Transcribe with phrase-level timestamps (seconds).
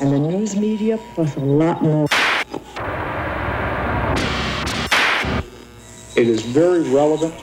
[0.00, 2.06] and the news media plus a lot more.
[6.16, 7.34] It is very relevant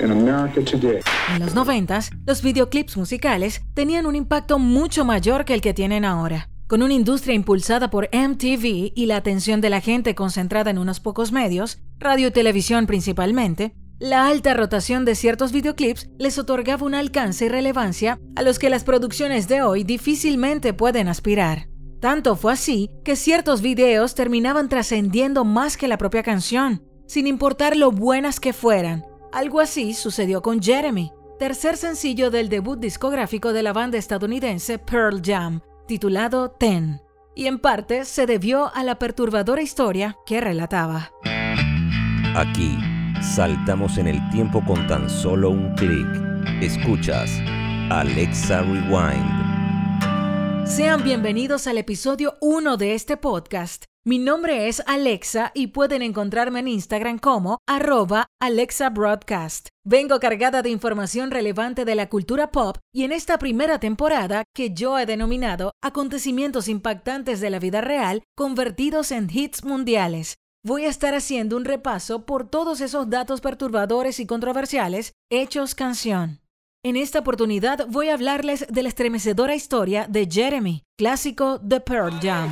[0.00, 1.02] in America today.
[1.34, 6.04] En los 90, los videoclips musicales tenían un impacto mucho mayor que el que tienen
[6.04, 6.48] ahora.
[6.66, 11.00] Con una industria impulsada por MTV y la atención de la gente concentrada en unos
[11.00, 16.96] pocos medios, radio y televisión principalmente, la alta rotación de ciertos videoclips les otorgaba un
[16.96, 21.68] alcance y relevancia a los que las producciones de hoy difícilmente pueden aspirar.
[22.00, 27.76] Tanto fue así que ciertos videos terminaban trascendiendo más que la propia canción, sin importar
[27.76, 29.04] lo buenas que fueran.
[29.30, 35.22] Algo así sucedió con Jeremy, tercer sencillo del debut discográfico de la banda estadounidense Pearl
[35.24, 37.00] Jam, titulado Ten,
[37.36, 41.12] y en parte se debió a la perturbadora historia que relataba.
[42.34, 42.76] Aquí
[43.22, 46.06] saltamos en el tiempo con tan solo un clic.
[46.60, 47.30] Escuchas
[47.90, 50.66] Alexa Rewind.
[50.66, 53.84] Sean bienvenidos al episodio 1 de este podcast.
[54.04, 59.68] Mi nombre es Alexa y pueden encontrarme en Instagram como arroba Alexa Broadcast.
[59.84, 64.74] Vengo cargada de información relevante de la cultura pop y en esta primera temporada que
[64.74, 70.34] yo he denominado acontecimientos impactantes de la vida real convertidos en hits mundiales.
[70.64, 76.40] Voy a estar haciendo un repaso por todos esos datos perturbadores y controversiales hechos canción.
[76.84, 82.12] En esta oportunidad voy a hablarles de la estremecedora historia de Jeremy, clásico de Pearl
[82.20, 82.48] Jam.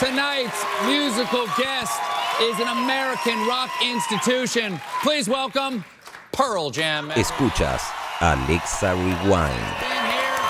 [0.00, 2.00] Tonight's musical guest
[2.42, 4.80] is an American rock institution.
[5.04, 5.84] Please welcome
[6.32, 7.12] Pearl Jam.
[7.12, 7.84] Escuchas
[8.20, 9.78] Alexa Rewind.
[9.78, 10.40] Being here.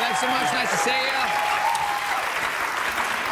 [0.00, 0.52] Thanks so much.
[0.52, 1.20] Nice to see you.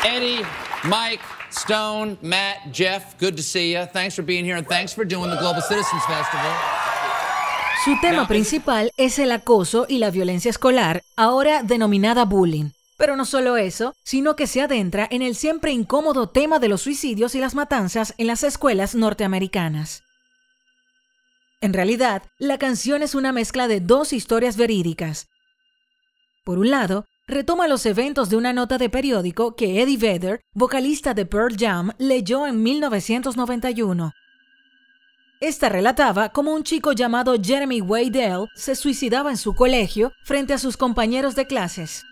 [0.05, 0.47] Eddie,
[0.85, 3.87] Mike, Stone, Matt, Jeff, good to see you.
[3.87, 6.53] Thanks for being here and thanks for doing the Global Citizens Festival.
[7.85, 12.71] Su tema principal es el acoso y la violencia escolar, ahora denominada bullying.
[12.97, 16.83] Pero no solo eso, sino que se adentra en el siempre incómodo tema de los
[16.83, 20.03] suicidios y las matanzas en las escuelas norteamericanas.
[21.61, 25.29] En realidad, la canción es una mezcla de dos historias verídicas.
[26.45, 31.13] Por un lado, retoma los eventos de una nota de periódico que Eddie Vedder, vocalista
[31.15, 34.13] de Pearl Jam, leyó en 1991.
[35.41, 40.59] Esta relataba cómo un chico llamado Jeremy Waydell se suicidaba en su colegio frente a
[40.59, 42.05] sus compañeros de clases.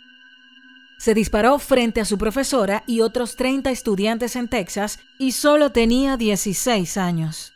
[0.98, 6.16] Se disparó frente a su profesora y otros 30 estudiantes en Texas y solo tenía
[6.16, 7.55] 16 años.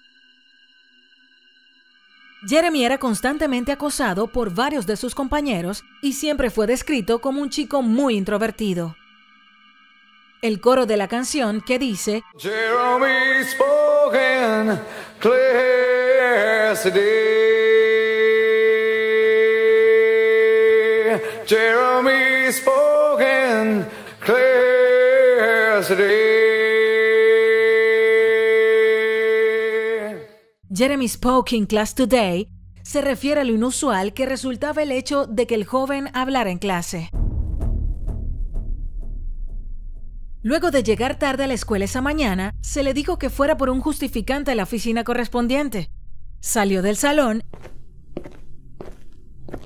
[2.46, 7.50] Jeremy era constantemente acosado por varios de sus compañeros y siempre fue descrito como un
[7.50, 8.96] chico muy introvertido.
[10.40, 14.80] El coro de la canción que dice Jeremy spoken.
[21.46, 23.86] Jeremy spoken
[24.20, 26.49] clear.
[30.80, 32.48] Jeremy spoke in class today
[32.82, 36.56] se refiere a lo inusual que resultaba el hecho de que el joven hablara en
[36.56, 37.10] clase.
[40.40, 43.68] Luego de llegar tarde a la escuela esa mañana, se le dijo que fuera por
[43.68, 45.90] un justificante a la oficina correspondiente.
[46.40, 47.42] Salió del salón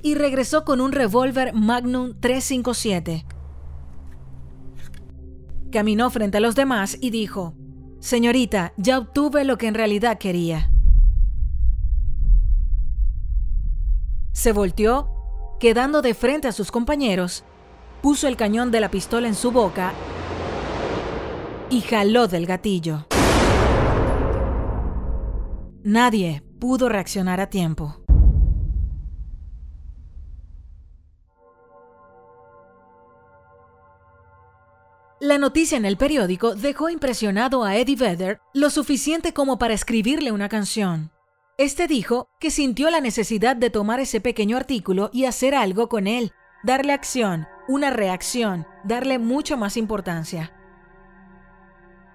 [0.03, 3.25] y regresó con un revólver Magnum 357.
[5.71, 7.55] Caminó frente a los demás y dijo,
[8.01, 10.74] Señorita, ya obtuve lo que en realidad quería.
[14.35, 15.09] Se volteó,
[15.61, 17.45] quedando de frente a sus compañeros,
[18.03, 19.93] puso el cañón de la pistola en su boca
[21.71, 23.07] y jaló del gatillo.
[25.85, 27.97] Nadie pudo reaccionar a tiempo.
[35.21, 40.33] La noticia en el periódico dejó impresionado a Eddie Vedder lo suficiente como para escribirle
[40.33, 41.14] una canción.
[41.57, 46.09] Este dijo que sintió la necesidad de tomar ese pequeño artículo y hacer algo con
[46.09, 46.33] él,
[46.65, 50.53] darle acción, una reacción, darle mucho más importancia.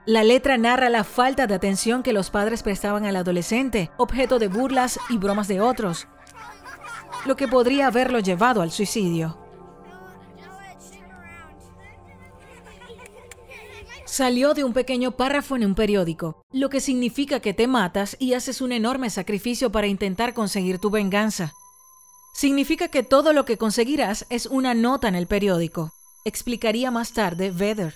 [0.05, 4.49] La letra narra la falta de atención que los padres prestaban al adolescente, objeto de
[4.49, 6.09] burlas y bromas de otros,
[7.25, 9.48] lo que podría haberlo llevado al suicidio.
[14.09, 18.33] Salió de un pequeño párrafo en un periódico, lo que significa que te matas y
[18.33, 21.53] haces un enorme sacrificio para intentar conseguir tu venganza.
[22.33, 25.93] Significa que todo lo que conseguirás es una nota en el periódico,
[26.25, 27.95] explicaría más tarde Vedder.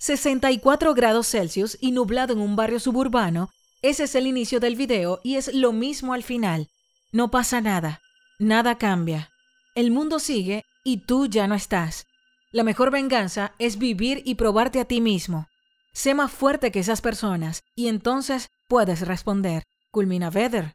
[0.00, 3.48] ...64 grados Celsius y nublado en un barrio suburbano...
[3.82, 6.68] ...ese es el inicio del video y es lo mismo al final...
[7.12, 8.00] No pasa nada,
[8.38, 9.30] nada cambia.
[9.76, 12.06] El mundo sigue y tú ya no estás.
[12.50, 15.48] La mejor venganza es vivir y probarte a ti mismo.
[15.92, 19.64] Sé más fuerte que esas personas y entonces puedes responder.
[19.90, 20.72] Culmina Vedder.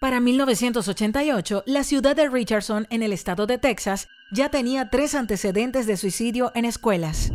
[0.00, 5.88] Para 1988, la ciudad de Richardson, en el estado de Texas, ya tenía tres antecedentes
[5.88, 7.32] de suicidio en escuelas.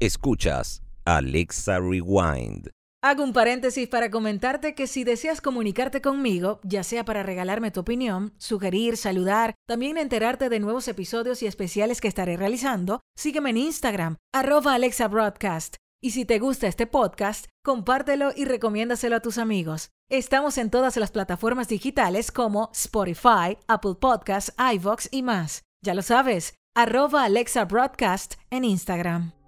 [0.00, 2.68] Escuchas Alexa Rewind.
[3.02, 7.80] Hago un paréntesis para comentarte que si deseas comunicarte conmigo, ya sea para regalarme tu
[7.80, 13.56] opinión, sugerir, saludar, también enterarte de nuevos episodios y especiales que estaré realizando, sígueme en
[13.56, 15.76] Instagram, arroba Alexa Broadcast.
[16.02, 19.88] Y si te gusta este podcast, compártelo y recomiéndaselo a tus amigos.
[20.10, 25.62] Estamos en todas las plataformas digitales como Spotify, Apple Podcasts, iVoox y más.
[25.82, 29.39] Ya lo sabes, arroba Alexa Broadcast en Instagram.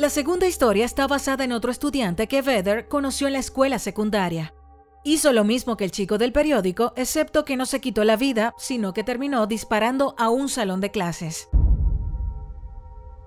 [0.00, 4.54] La segunda historia está basada en otro estudiante que Vedder conoció en la escuela secundaria.
[5.04, 8.54] Hizo lo mismo que el chico del periódico, excepto que no se quitó la vida,
[8.56, 11.50] sino que terminó disparando a un salón de clases.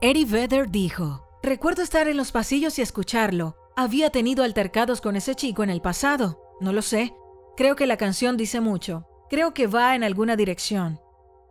[0.01, 3.55] Eddie Vedder dijo, recuerdo estar en los pasillos y escucharlo.
[3.75, 6.41] Había tenido altercados con ese chico en el pasado.
[6.59, 7.13] No lo sé.
[7.55, 9.05] Creo que la canción dice mucho.
[9.29, 10.99] Creo que va en alguna dirección.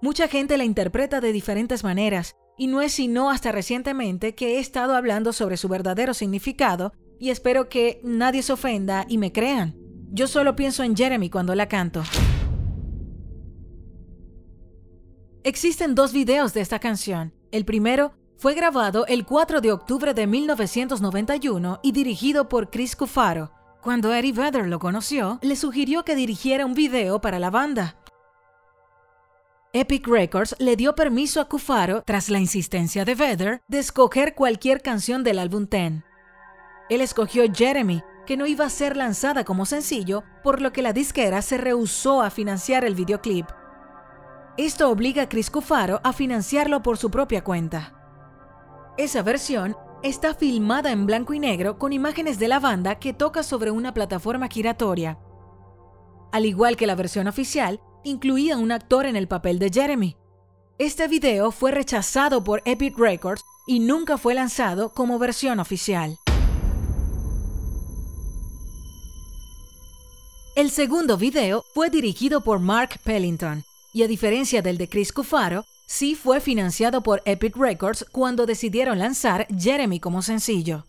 [0.00, 4.60] Mucha gente la interpreta de diferentes maneras, y no es sino hasta recientemente que he
[4.60, 9.74] estado hablando sobre su verdadero significado, y espero que nadie se ofenda y me crean.
[10.12, 12.04] Yo solo pienso en Jeremy cuando la canto.
[15.42, 17.34] Existen dos videos de esta canción.
[17.50, 23.50] El primero fue grabado el 4 de octubre de 1991 y dirigido por Chris Cufaro.
[23.82, 27.96] Cuando Eddie Vedder lo conoció, le sugirió que dirigiera un video para la banda.
[29.74, 34.82] Epic Records le dio permiso a Cufaro, tras la insistencia de Vedder, de escoger cualquier
[34.82, 36.04] canción del álbum Ten.
[36.90, 40.92] Él escogió Jeremy, que no iba a ser lanzada como sencillo, por lo que la
[40.92, 43.46] disquera se rehusó a financiar el videoclip.
[44.58, 47.94] Esto obliga a Chris Cufaro a financiarlo por su propia cuenta.
[48.98, 53.42] Esa versión está filmada en blanco y negro con imágenes de la banda que toca
[53.42, 55.18] sobre una plataforma giratoria.
[56.30, 60.16] Al igual que la versión oficial, incluía un actor en el papel de Jeremy.
[60.78, 66.18] Este video fue rechazado por Epic Records y nunca fue lanzado como versión oficial.
[70.54, 73.64] El segundo video fue dirigido por Mark Pellington
[73.94, 78.98] y a diferencia del de Chris Cufaro, sí fue financiado por Epic Records cuando decidieron
[78.98, 80.84] lanzar Jeremy como sencillo.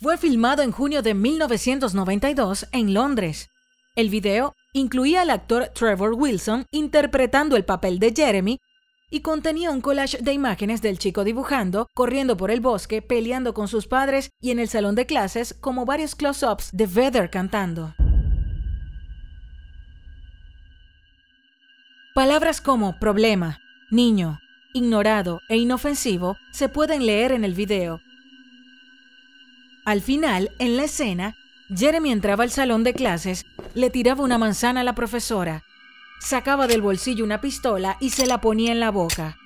[0.00, 3.48] Fue filmado en junio de 1992 en Londres.
[3.94, 8.60] El video incluía al actor Trevor Wilson interpretando el papel de Jeremy
[9.10, 13.68] y contenía un collage de imágenes del chico dibujando, corriendo por el bosque, peleando con
[13.68, 17.94] sus padres y en el salón de clases como varios close-ups de Vedder cantando.
[22.14, 23.58] Palabras como problema,
[23.90, 24.40] niño,
[24.74, 28.00] ignorado e inofensivo se pueden leer en el video.
[29.86, 31.34] Al final, en la escena,
[31.74, 33.44] Jeremy entraba al salón de clases,
[33.76, 35.62] le tiraba una manzana a la profesora,
[36.18, 39.36] sacaba del bolsillo una pistola y se la ponía en la boca.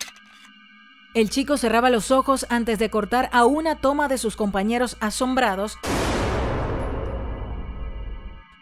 [1.15, 5.77] El chico cerraba los ojos antes de cortar a una toma de sus compañeros asombrados,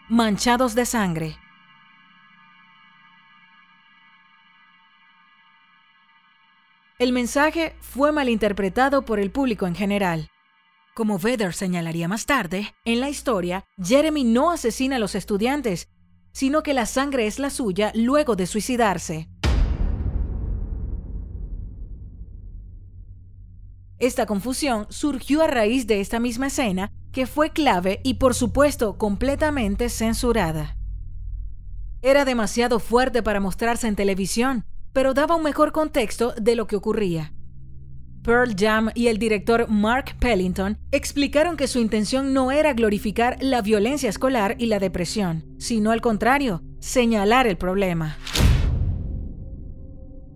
[0.07, 1.37] manchados de sangre.
[6.97, 10.31] El mensaje fue malinterpretado por el público en general.
[10.99, 15.87] Como Vedder señalaría más tarde, en la historia, Jeremy no asesina a los estudiantes,
[16.33, 19.29] sino que la sangre es la suya luego de suicidarse.
[23.97, 28.97] Esta confusión surgió a raíz de esta misma escena, que fue clave y por supuesto
[28.97, 30.75] completamente censurada.
[32.01, 36.75] Era demasiado fuerte para mostrarse en televisión, pero daba un mejor contexto de lo que
[36.75, 37.31] ocurría.
[38.29, 43.63] Pearl Jam y el director Mark Pellington explicaron que su intención no era glorificar la
[43.63, 48.19] violencia escolar y la depresión, sino al contrario, señalar el problema.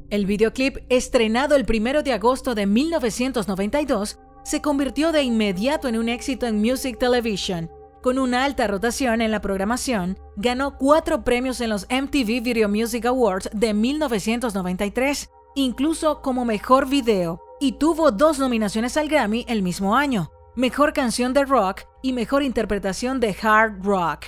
[0.09, 6.09] El videoclip, estrenado el 1 de agosto de 1992, se convirtió de inmediato en un
[6.09, 7.69] éxito en Music Television.
[8.01, 13.05] Con una alta rotación en la programación, ganó cuatro premios en los MTV Video Music
[13.05, 19.95] Awards de 1993, incluso como mejor video, y tuvo dos nominaciones al Grammy el mismo
[19.95, 24.25] año, Mejor Canción de Rock y Mejor Interpretación de Hard Rock.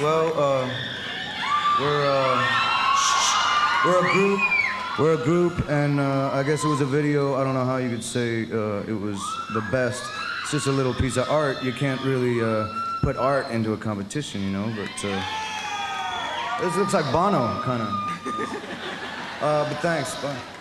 [0.00, 0.68] Well, uh,
[1.80, 2.44] we're, uh,
[3.84, 4.40] we're a group
[4.98, 7.36] We're a group, and uh, I guess it was a video.
[7.36, 9.16] I don't know how you could say uh, it was
[9.54, 10.02] the best.
[10.42, 11.62] It's just a little piece of art.
[11.62, 12.66] You can't really uh,
[13.00, 14.74] put art into a competition, you know.
[14.74, 15.22] But uh,
[16.60, 17.88] this looks like Bono, kind of.
[19.40, 20.20] But thanks.
[20.20, 20.57] Bye.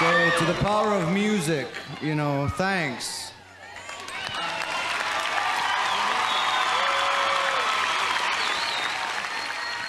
[0.00, 0.06] So
[0.38, 1.66] to the power of music,
[2.00, 3.34] you know, thanks.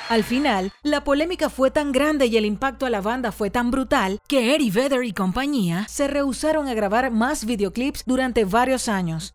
[0.09, 3.71] Al final, la polémica fue tan grande y el impacto a la banda fue tan
[3.71, 9.33] brutal que Eddie Vedder y compañía se rehusaron a grabar más videoclips durante varios años.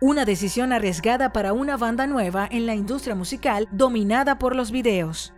[0.00, 5.32] Una decisión arriesgada para una banda nueva en la industria musical dominada por los videos.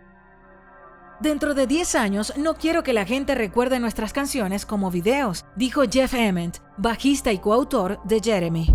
[1.19, 5.81] Dentro de 10 años no quiero que la gente recuerde nuestras canciones como videos, dijo
[5.89, 8.67] Jeff Ament, bajista y coautor de Jeremy.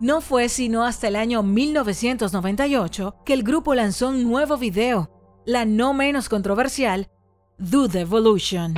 [0.00, 5.08] No fue sino hasta el año 1998 que el grupo lanzó un nuevo video,
[5.46, 7.08] la no menos controversial
[7.58, 8.74] Do the Evolution.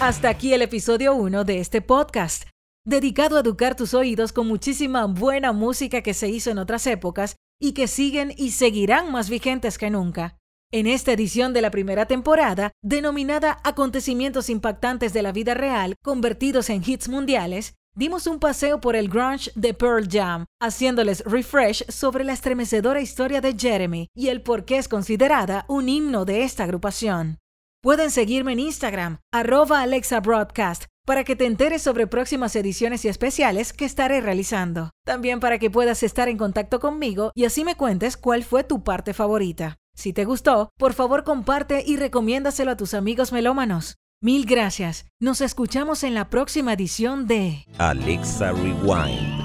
[0.00, 2.44] Hasta aquí el episodio 1 de este podcast,
[2.86, 7.36] dedicado a educar tus oídos con muchísima buena música que se hizo en otras épocas
[7.60, 10.38] y que siguen y seguirán más vigentes que nunca.
[10.72, 16.70] En esta edición de la primera temporada, denominada Acontecimientos impactantes de la vida real convertidos
[16.70, 22.24] en hits mundiales, dimos un paseo por el grunge de Pearl Jam, haciéndoles refresh sobre
[22.24, 26.64] la estremecedora historia de Jeremy y el por qué es considerada un himno de esta
[26.64, 27.36] agrupación.
[27.82, 33.08] Pueden seguirme en Instagram, arroba Alexa Broadcast, para que te enteres sobre próximas ediciones y
[33.08, 34.90] especiales que estaré realizando.
[35.06, 38.84] También para que puedas estar en contacto conmigo y así me cuentes cuál fue tu
[38.84, 39.78] parte favorita.
[39.96, 43.96] Si te gustó, por favor comparte y recomiéndaselo a tus amigos melómanos.
[44.20, 45.06] Mil gracias.
[45.18, 49.39] Nos escuchamos en la próxima edición de Alexa Rewind.